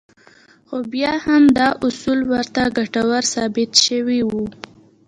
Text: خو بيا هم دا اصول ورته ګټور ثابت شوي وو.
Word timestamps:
خو 0.67 0.77
بيا 0.91 1.13
هم 1.25 1.43
دا 1.57 1.67
اصول 1.85 2.19
ورته 2.31 2.61
ګټور 2.77 3.23
ثابت 3.33 3.71
شوي 3.85 4.19
وو. 4.29 4.43